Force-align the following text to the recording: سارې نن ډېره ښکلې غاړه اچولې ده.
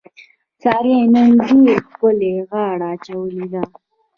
سارې 0.61 0.95
نن 1.13 1.29
ډېره 1.43 1.75
ښکلې 1.85 2.31
غاړه 2.49 2.87
اچولې 2.95 3.45
ده. 3.53 3.63